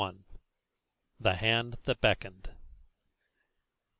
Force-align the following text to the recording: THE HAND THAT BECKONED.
THE 1.19 1.35
HAND 1.35 1.75
THAT 1.83 2.01
BECKONED. 2.01 2.49